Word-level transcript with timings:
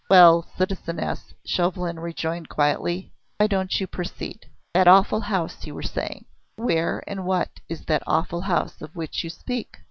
"Well, 0.09 0.47
citizeness," 0.57 1.31
Chauvelin 1.45 1.99
rejoined 1.99 2.49
quietly, 2.49 3.13
"why 3.37 3.45
don't 3.45 3.79
you 3.79 3.85
proceed? 3.85 4.47
That 4.73 4.87
awful 4.87 5.19
house, 5.21 5.63
you 5.67 5.75
were 5.75 5.83
saying. 5.83 6.25
Where 6.55 7.03
and 7.05 7.23
what 7.23 7.59
is 7.69 7.85
that 7.85 8.01
awful 8.07 8.41
house 8.41 8.81
of 8.81 8.95
which 8.95 9.23
you 9.23 9.29
speak?" 9.29 9.77